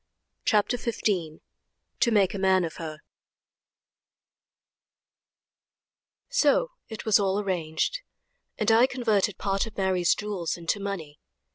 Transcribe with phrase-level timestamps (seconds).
[0.45, 1.03] CHAPTER XV
[1.99, 3.01] To Make a Man of Her
[6.27, 7.99] So it was all arranged,
[8.57, 11.19] and I converted part of Mary's jewels into money.